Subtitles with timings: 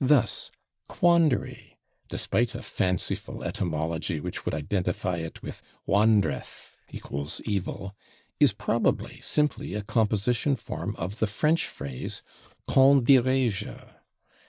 [0.00, 0.50] Thus,
[0.90, 1.74] /quandary/,
[2.08, 6.74] despite a fanciful etymology which would identify it with /wandreth/
[7.46, 7.94] (=/evil/),
[8.40, 12.24] is probably simply a composition form of the French phrase,
[12.68, 13.76] /qu'en dirai je?